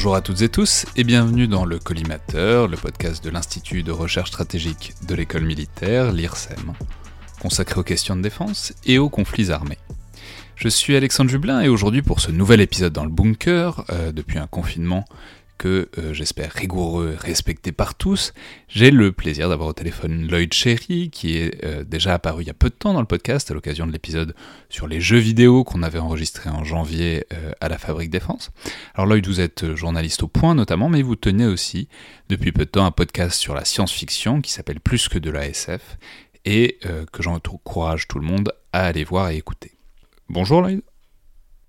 [0.00, 3.92] Bonjour à toutes et tous et bienvenue dans le Collimateur, le podcast de l'Institut de
[3.92, 6.72] recherche stratégique de l'école militaire, l'IRSEM,
[7.42, 9.76] consacré aux questions de défense et aux conflits armés.
[10.56, 14.38] Je suis Alexandre Jublin et aujourd'hui pour ce nouvel épisode dans le bunker, euh, depuis
[14.38, 15.04] un confinement
[15.60, 18.32] que euh, j'espère rigoureux, respecté par tous,
[18.66, 22.50] j'ai le plaisir d'avoir au téléphone Lloyd Cherry, qui est euh, déjà apparu il y
[22.50, 24.34] a peu de temps dans le podcast, à l'occasion de l'épisode
[24.70, 28.52] sur les jeux vidéo qu'on avait enregistré en janvier euh, à la Fabrique Défense.
[28.94, 31.90] Alors Lloyd, vous êtes journaliste au point notamment, mais vous tenez aussi
[32.30, 35.46] depuis peu de temps un podcast sur la science-fiction qui s'appelle Plus que de la
[35.46, 35.98] SF,
[36.46, 36.78] et
[37.12, 39.72] que j'encourage tout le monde à aller voir et écouter.
[40.30, 40.80] Bonjour Lloyd.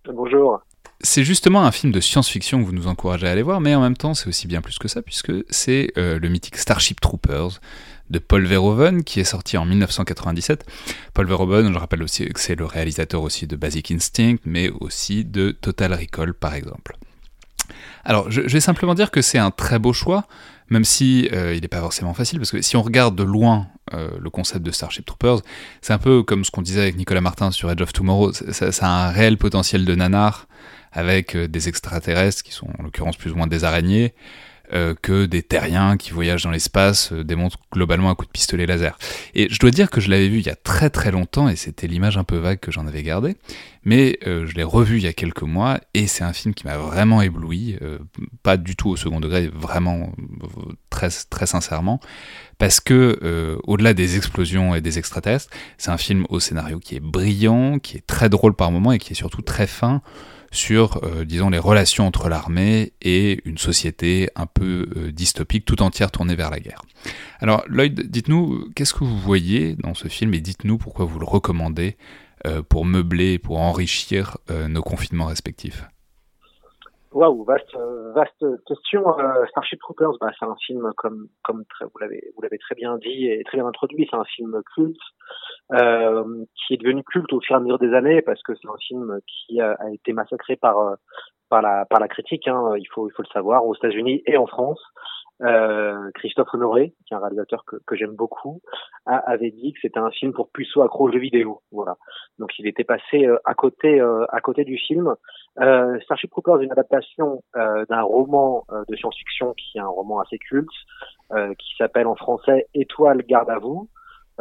[0.05, 0.62] Bonjour.
[1.04, 3.82] C'est justement un film de science-fiction que vous nous encouragez à aller voir, mais en
[3.82, 7.60] même temps, c'est aussi bien plus que ça, puisque c'est euh, le mythique Starship Troopers
[8.12, 10.66] de Paul Verhoeven, qui est sorti en 1997.
[11.13, 15.26] Paul Verhoeven, je rappelle aussi que c'est le réalisateur aussi de Basic Instinct, mais aussi
[15.26, 16.98] de Total Recall, par exemple.
[18.04, 20.26] Alors, je, vais simplement dire que c'est un très beau choix,
[20.70, 23.68] même si euh, il n'est pas forcément facile, parce que si on regarde de loin
[23.94, 25.41] euh, le concept de Starship Troopers,
[25.82, 28.72] c'est un peu comme ce qu'on disait avec Nicolas Martin sur Edge of Tomorrow, ça,
[28.72, 30.48] ça a un réel potentiel de nanar,
[30.92, 34.14] avec euh, des extraterrestres qui sont en l'occurrence plus ou moins des araignées,
[34.74, 38.66] euh, que des terriens qui voyagent dans l'espace euh, démontrent globalement un coup de pistolet
[38.66, 38.98] laser.
[39.36, 41.58] Et je dois dire que je l'avais vu il y a très très longtemps et
[41.58, 43.36] c'était l'image un peu vague que j'en avais gardée,
[43.84, 46.78] mais je l'ai revu il y a quelques mois et c'est un film qui m'a
[46.78, 47.78] vraiment ébloui,
[48.44, 50.14] pas du tout au second degré, vraiment
[50.90, 52.00] très très sincèrement,
[52.58, 57.02] parce que au-delà des explosions et des extraterrestres, c'est un film au scénario qui est
[57.02, 60.02] brillant, qui est très drôle par moments et qui est surtout très fin
[60.52, 65.81] sur, euh, disons, les relations entre l'armée et une société un peu euh, dystopique, tout
[65.81, 66.81] entière tournée vers la guerre.
[67.40, 71.25] Alors, Lloyd, dites-nous, qu'est-ce que vous voyez dans ce film et dites-nous pourquoi vous le
[71.25, 71.97] recommandez
[72.45, 75.85] euh, pour meubler, pour enrichir nos confinements respectifs?
[77.13, 77.75] Waouh, vaste,
[78.16, 79.03] vaste question.
[79.50, 83.28] Starship Troopers, bah, c'est un film comme, comme vous l'avez, vous l'avez très bien dit
[83.28, 84.07] et très bien introduit.
[84.09, 84.97] C'est un film culte
[85.73, 88.67] euh, qui est devenu culte au fur et à mesure des années parce que c'est
[88.67, 90.95] un film qui a, été massacré par euh,
[91.49, 92.47] par la par la critique.
[92.47, 94.81] Hein, il faut il faut le savoir aux États-Unis et en France.
[95.43, 98.61] Euh, Christophe Honoré, qui est un réalisateur que, que j'aime beaucoup,
[99.07, 101.61] a, avait dit que c'était un film pour puceaux accro jeux vidéo.
[101.71, 101.95] Voilà.
[102.38, 105.15] Donc il était passé euh, à côté à côté du film.
[105.59, 110.38] Euh, Starship Troopers est une adaptation d'un roman de science-fiction qui est un roman assez
[110.38, 110.67] culte,
[111.57, 113.89] qui s'appelle en français Étoile garde à vous.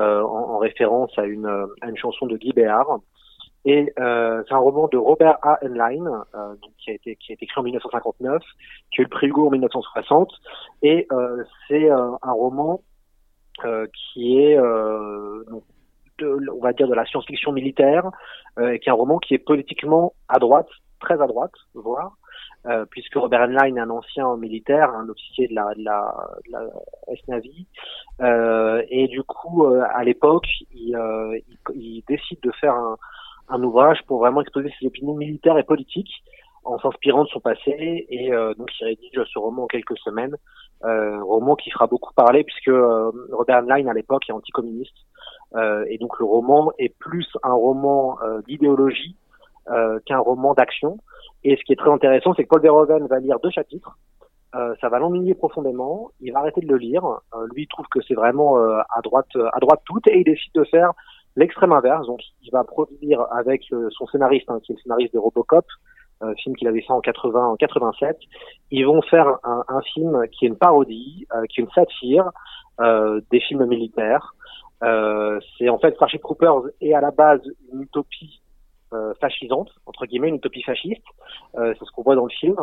[0.00, 1.46] Euh, en, en, référence à une,
[1.82, 3.00] à une chanson de Guy Béard.
[3.66, 5.58] Et euh, c'est un roman de Robert A.
[5.62, 8.42] Heinlein, euh, qui a été qui a été écrit en 1959,
[8.90, 10.32] qui a eu le prix Hugo en 1960,
[10.82, 11.06] et
[11.68, 12.80] c'est un roman
[13.92, 18.10] qui est de, on va dire de la science-fiction militaire,
[18.56, 20.68] qui est un roman qui est politiquement à droite,
[20.98, 22.16] très à droite, voire,
[22.66, 26.14] euh, puisque Robert Heinlein est un ancien militaire, un officier de la, de la,
[26.46, 26.62] de la
[27.08, 27.66] S-Navy,
[28.20, 32.98] euh, et du coup, euh, à l'époque, il, euh, il, il, décide de faire un,
[33.48, 36.22] un, ouvrage pour vraiment exposer ses opinions militaires et politiques
[36.64, 40.36] en s'inspirant de son passé, et donc il rédige ce roman en quelques semaines,
[40.82, 42.70] roman qui fera beaucoup parler puisque
[43.32, 44.94] Robert Heinlein à l'époque est anticommuniste,
[45.56, 49.16] et donc le roman est plus un roman d'idéologie
[50.04, 50.98] qu'un roman d'action.
[51.44, 53.96] Et ce qui est très intéressant, c'est que Paul Verhoeven va lire deux chapitres.
[54.54, 56.10] Euh, ça va l'ennuyer profondément.
[56.20, 57.04] Il va arrêter de le lire.
[57.04, 60.24] Euh, lui il trouve que c'est vraiment euh, à droite, à droite toute, et il
[60.24, 60.92] décide de faire
[61.36, 62.06] l'extrême inverse.
[62.06, 65.64] Donc, il va produire avec son scénariste, hein, qui est le scénariste de Robocop,
[66.20, 68.18] un film qu'il avait fait en 80, en 87.
[68.72, 72.30] Ils vont faire un, un film qui est une parodie, qui est une satire
[73.30, 74.34] des films militaires.
[74.80, 78.49] c'est en fait Starship Troopers est à la base une utopie euh,
[79.20, 81.04] fascisante, entre guillemets, une utopie fasciste.
[81.56, 82.56] Euh, c'est ce qu'on voit dans le film,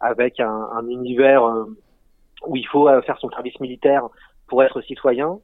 [0.00, 1.64] avec un, un univers euh,
[2.46, 4.08] où il faut faire son service militaire
[4.48, 5.38] pour être citoyen.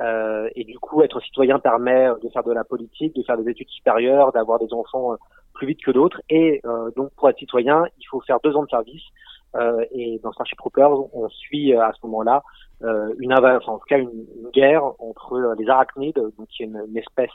[0.00, 3.50] Euh, et du coup, être citoyen permet de faire de la politique, de faire des
[3.50, 5.16] études supérieures, d'avoir des enfants
[5.54, 6.20] plus vite que d'autres.
[6.28, 6.60] Et
[6.96, 9.02] donc, pour être citoyen, il faut faire deux ans de service.
[9.90, 12.42] et dans Starship Troopers, on suit à ce moment-là
[12.82, 16.82] une, enfin, en tout cas une, une guerre entre les arachnides, donc qui est une,
[16.88, 17.30] une espèce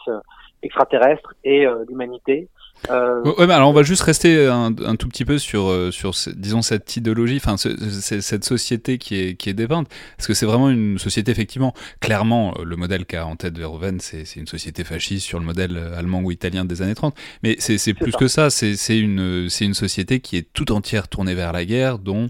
[0.63, 2.47] extraterrestre et euh, l'humanité.
[2.89, 5.91] Euh, ouais, mais alors on va juste rester un, un tout petit peu sur, euh,
[5.91, 10.45] sur disons, cette idéologie, enfin, cette société qui est, qui est dépeinte, parce que c'est
[10.45, 15.27] vraiment une société, effectivement, clairement, le modèle qu'a en tête Verhoeven, c'est une société fasciste
[15.27, 18.97] sur le modèle allemand ou italien des années 30, mais c'est plus que ça, c'est
[18.97, 22.29] une, une société qui est tout entière tournée vers la guerre, dont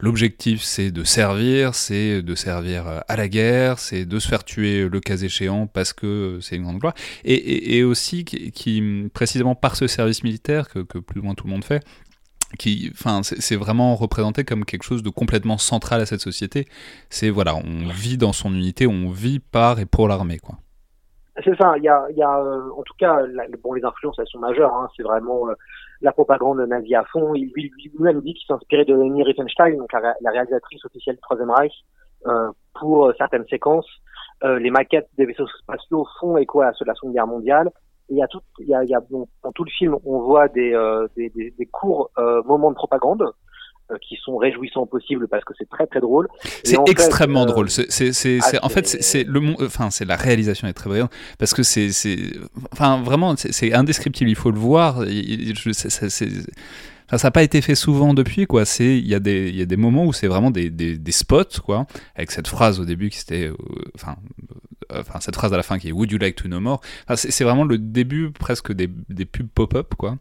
[0.00, 4.44] L'objectif, c'est de servir, c'est de servir euh, à la guerre, c'est de se faire
[4.44, 6.94] tuer le cas échéant parce que c'est une grande gloire,
[7.24, 11.46] et, et, aussi qui, précisément par ce service militaire que, que plus ou moins tout
[11.46, 11.84] le monde fait,
[12.58, 16.66] qui, enfin, c'est vraiment représenté comme quelque chose de complètement central à cette société.
[17.08, 20.58] C'est voilà, on vit dans son unité, on vit par et pour l'armée, quoi.
[21.44, 21.74] C'est ça.
[21.76, 23.22] Il y a, il y a euh, en tout cas,
[23.62, 24.72] bon, les influences elles sont majeures.
[24.72, 25.54] Hein, c'est vraiment euh,
[26.00, 27.34] la propagande nazie à fond.
[27.34, 31.74] Il lui-même dit qu'il s'inspirait de Leni Riefenstahl, donc la, réalisatrice officielle du Troisième Reich,
[32.26, 33.88] euh, pour certaines séquences.
[34.42, 37.70] les maquettes des vaisseaux spatiaux font écho à ceux de la Seconde Guerre mondiale
[38.10, 39.96] il y a tout, il y a, il y a bon, dans tout le film,
[40.04, 43.24] on voit des, euh, des, des, des, courts euh, moments de propagande
[43.98, 46.28] qui sont réjouissants possibles parce que c'est très très drôle.
[46.64, 47.70] C'est extrêmement drôle.
[47.70, 51.12] C'est, c'est, c'est, ah, en fait, c'est, le, enfin, c'est la réalisation est très brillante
[51.38, 52.18] parce que c'est, c'est,
[52.72, 54.30] enfin, vraiment, c'est, indescriptible.
[54.30, 55.04] Il faut le voir.
[55.72, 56.28] c'est,
[57.10, 58.64] ça n'a pas été fait souvent depuis, quoi.
[58.64, 61.12] C'est, il y, a des, y a des moments où c'est vraiment des, des, des,
[61.12, 63.50] spots, quoi, avec cette phrase au début qui c'était,
[63.96, 64.16] enfin,
[64.94, 66.80] enfin cette phrase à la fin qui est Would you like to know more?
[67.14, 70.18] C'est vraiment le début presque des, des pubs pop-up quoi.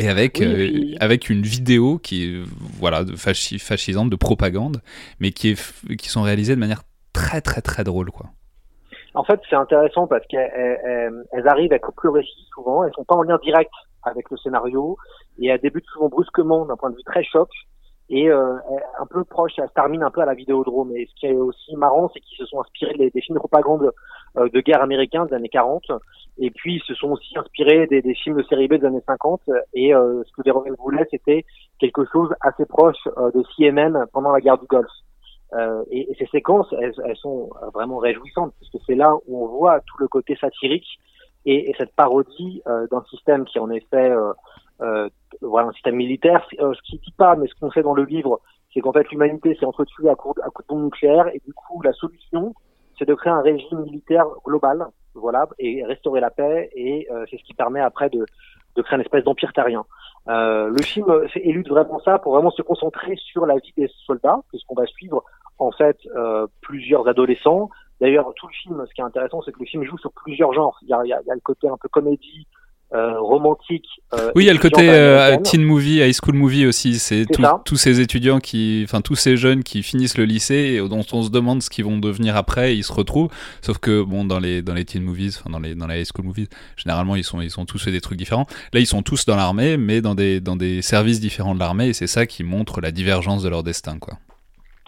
[0.00, 2.42] Et avec, euh, avec une vidéo qui est
[2.78, 4.82] voilà, fascisante, de propagande,
[5.20, 6.82] mais qui, est, qui sont réalisées de manière
[7.12, 8.10] très très très drôle.
[8.10, 8.26] Quoi.
[9.14, 13.16] En fait, c'est intéressant parce qu'elles arrivent à couper le récit souvent, elles sont pas
[13.16, 14.96] en lien direct avec le scénario,
[15.38, 17.48] et elles débutent souvent brusquement d'un point de vue très choc,
[18.10, 18.56] et euh,
[18.98, 20.94] un peu proche, ça se termine un peu à la Vidéodrome.
[20.96, 23.38] Et ce qui est aussi marrant, c'est qu'ils se sont inspirés des, des films de
[23.38, 23.92] propagande
[24.36, 25.84] euh, de guerre américains des années 40,
[26.38, 29.02] et puis ils se sont aussi inspirés des, des films de série B des années
[29.06, 29.42] 50.
[29.74, 31.44] Et euh, ce que Verhoeven voulait, c'était
[31.78, 34.90] quelque chose assez proche euh, de CNN pendant la guerre du Golfe.
[35.90, 39.48] Et, et, ces séquences, elles, elles, sont vraiment réjouissantes, parce que c'est là où on
[39.48, 40.86] voit tout le côté satirique
[41.44, 44.32] et, et cette parodie d'un système qui en effet euh,
[45.42, 46.46] voilà, un système militaire.
[46.60, 48.40] Euh, ce qui dit pas, mais ce qu'on fait dans le livre,
[48.72, 51.92] c'est qu'en fait l'humanité s'est entretuée à coup, de bombes nucléaires et du coup la
[51.92, 52.54] solution,
[52.98, 56.70] c'est de créer un régime militaire global, voilà, et restaurer la paix.
[56.74, 58.24] Et euh, c'est ce qui permet après de,
[58.76, 59.84] de créer une espèce d'empire terrien.
[60.28, 61.06] Euh, le film
[61.36, 65.24] élude vraiment ça pour vraiment se concentrer sur la vie des soldats, puisqu'on va suivre
[65.58, 67.70] en fait euh, plusieurs adolescents.
[68.00, 70.52] D'ailleurs, tout le film, ce qui est intéressant, c'est que le film joue sur plusieurs
[70.52, 70.78] genres.
[70.82, 72.46] Il y a, il y a le côté un peu comédie,
[72.92, 73.86] euh, romantique.
[74.14, 76.98] Euh, oui, il y a le côté euh, teen movie, high school movie aussi.
[76.98, 77.24] C'est
[77.64, 81.22] tous ces étudiants qui, enfin tous ces jeunes qui finissent le lycée et dont on
[81.22, 82.76] se demande ce qu'ils vont devenir après.
[82.76, 83.30] Ils se retrouvent.
[83.62, 86.06] Sauf que bon, dans les dans les teen movies, enfin dans les dans les high
[86.06, 88.46] school movies, généralement ils sont ils sont tous fait des trucs différents.
[88.72, 91.88] Là, ils sont tous dans l'armée, mais dans des dans des services différents de l'armée
[91.88, 94.14] et c'est ça qui montre la divergence de leur destin, quoi.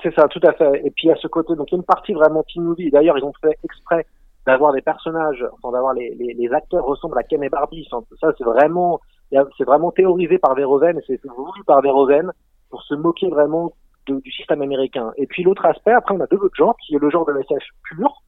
[0.03, 0.83] C'est ça, tout à fait.
[0.85, 2.91] Et puis à ce côté, donc il y a une partie vraiment teen movie.
[2.91, 4.05] D'ailleurs, ils ont fait exprès
[4.47, 7.89] d'avoir des personnages, enfin d'avoir les, les, les, acteurs ressemblent à Ken et Barbie.
[8.21, 9.01] Ça, c'est vraiment,
[9.31, 12.33] c'est vraiment théorisé par Verhoeven, c'est voulu par Verhoeven
[12.71, 13.73] pour se moquer vraiment
[14.09, 15.13] de, du système américain.
[15.17, 17.39] Et puis l'autre aspect, après, on a deux autres genres, qui est le genre de
[17.39, 18.23] SF pur,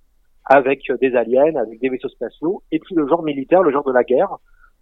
[0.45, 3.93] avec des aliens, avec des vaisseaux spatiaux, et puis le genre militaire, le genre de
[3.93, 4.37] la guerre,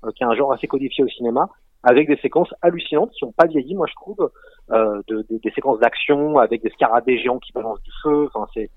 [0.05, 1.49] euh, qui est un genre assez codifié au cinéma,
[1.83, 4.31] avec des séquences hallucinantes qui n'ont pas vieilli, moi je trouve,
[4.71, 8.29] euh, de, des séquences d'action avec des scarabées géants qui balancent du feu.
[8.33, 8.69] Enfin, c'est euh,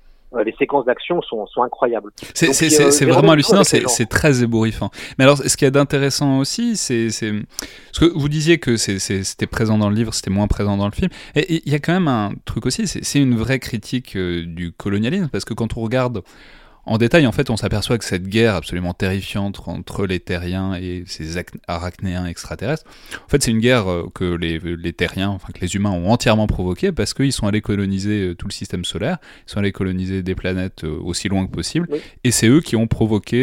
[0.43, 2.11] les séquences d'action sont, sont, incroyables.
[2.33, 2.49] C'est
[2.81, 4.89] euh, vraiment hallucinant, c'est très ébouriffant.
[5.17, 9.47] Mais alors, ce qu'il y a d'intéressant aussi, c'est ce que vous disiez que c'était
[9.47, 11.09] présent dans le livre, c'était moins présent dans le film.
[11.35, 14.71] Et il y a quand même un truc aussi, c'est une vraie critique euh, du
[14.71, 16.23] colonialisme, parce que quand on regarde
[16.85, 21.03] en détail, en fait, on s'aperçoit que cette guerre absolument terrifiante entre les terriens et
[21.07, 22.85] ces arachnéens extraterrestres,
[23.25, 26.11] en fait, c'est une guerre euh, que les, les, terriens, enfin que les humains ont
[26.11, 29.71] entièrement provoquée parce qu'ils sont allés coloniser euh, tout le système solaire, ils sont allés
[29.71, 31.87] coloniser des planètes euh, aussi loin que possible,
[32.23, 33.35] et c'est eux qui ont provoqué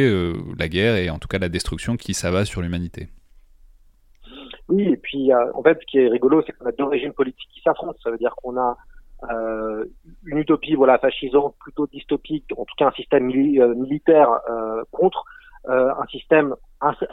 [0.59, 3.09] la guerre et en tout cas la destruction qui s'abat sur l'humanité.
[4.69, 7.49] Oui, et puis en fait, ce qui est rigolo, c'est qu'on a deux régimes politiques
[7.53, 7.99] qui s'affrontent.
[8.03, 8.77] Ça veut dire qu'on a
[9.31, 9.85] euh,
[10.27, 15.25] une utopie voilà fascisante, plutôt dystopique, en tout cas un système euh, militaire euh, contre
[15.69, 16.55] euh, un système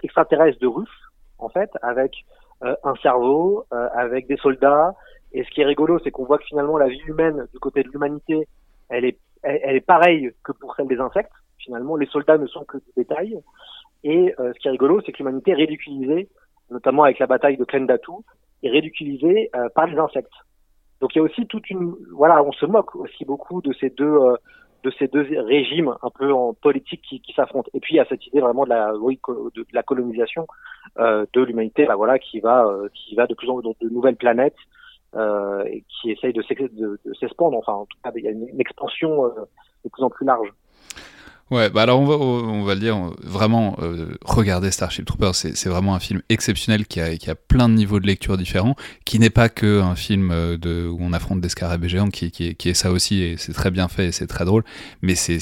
[0.01, 0.89] extraterrestre de Russes,
[1.38, 2.25] en fait, avec
[2.62, 4.94] un cerveau, avec des soldats.
[5.32, 7.84] Et ce qui est rigolo, c'est qu'on voit que finalement la vie humaine du côté
[7.84, 8.48] de l'humanité,
[8.89, 11.32] elle est, elle, est pareille que pour celle des insectes.
[11.60, 13.39] Finalement, les soldats ne sont que du détail.
[14.04, 16.28] Et ce qui est rigolo, c'est que l'humanité est ridiculisée,
[16.70, 18.12] notamment avec la bataille de Kendatu,
[18.63, 20.34] est ridiculisée par les insectes.
[21.01, 23.89] Donc il y a aussi toute une voilà, on se moque aussi beaucoup de ces
[23.89, 24.36] deux euh,
[24.84, 27.70] de ces deux régimes un peu en politique qui, qui s'affrontent.
[27.74, 29.20] Et puis il y a cette idée vraiment de la oui,
[29.56, 30.48] de, la colonisation
[31.00, 33.75] euh, de l'humanité, bah, voilà, qui va euh, qui va de plus en plus dans
[33.82, 34.56] de nouvelles planètes
[35.15, 36.44] euh, et qui essaye de,
[37.20, 37.58] s'expandre.
[37.58, 39.29] Enfin, en tout cas, il y a une, expansion euh,
[39.84, 40.53] de plus en plus large.
[41.51, 45.68] Ouais, bah alors on va, on va le dire, vraiment, euh, regardez Starship Troopers, c'est
[45.68, 49.18] vraiment un film exceptionnel qui a, qui a plein de niveaux de lecture différents, qui
[49.18, 52.53] n'est pas que un film euh, de, où on affronte des scarabées géants, qui, qui,
[52.53, 54.63] qui est ça aussi, et c'est très bien fait et c'est très drôle,
[55.01, 55.39] mais c'est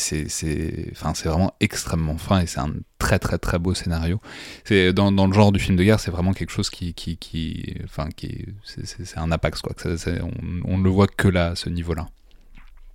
[0.93, 4.21] enfin, vraiment extrêmement fin et c'est un très très très beau scénario.
[4.63, 7.17] C'est dans, dans, le genre du film de guerre, c'est vraiment quelque chose qui, qui,
[7.17, 9.73] qui enfin, qui, c'est un apax quoi.
[9.85, 12.07] on, on ne le voit que là, à ce niveau-là.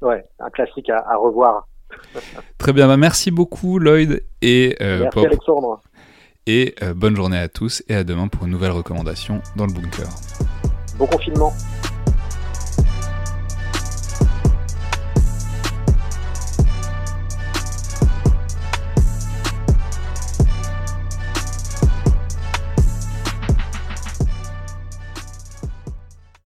[0.00, 1.68] Ouais, un classique à, à revoir
[2.58, 5.80] Très bien, bah merci beaucoup Lloyd et euh, merci Alexandre.
[6.46, 9.72] Et euh, bonne journée à tous et à demain pour une nouvelle recommandation dans le
[9.72, 10.08] bunker.
[10.98, 11.52] Bon confinement.